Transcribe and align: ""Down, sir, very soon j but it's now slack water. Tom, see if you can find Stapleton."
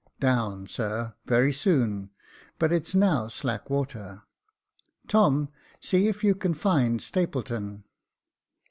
""Down, 0.19 0.65
sir, 0.65 1.13
very 1.27 1.53
soon 1.53 2.05
j 2.07 2.11
but 2.57 2.71
it's 2.71 2.95
now 2.95 3.27
slack 3.27 3.69
water. 3.69 4.23
Tom, 5.07 5.49
see 5.79 6.07
if 6.07 6.23
you 6.23 6.33
can 6.33 6.55
find 6.55 6.99
Stapleton." 6.99 7.83